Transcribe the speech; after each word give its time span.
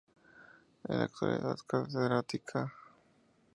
En 0.89 0.97
la 0.97 1.03
actualidad 1.03 1.53
es 1.53 1.61
catedrática. 1.61 2.73